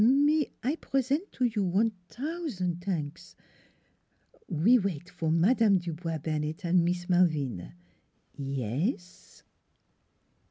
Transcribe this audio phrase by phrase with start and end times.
[0.03, 3.35] Me I present to you one tousan' tanks....
[4.49, 7.75] We wait for Madame Dubois Bennett an' Mees Mal vina
[8.35, 9.43] e e ss?